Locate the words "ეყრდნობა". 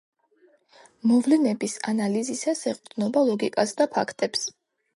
2.73-3.25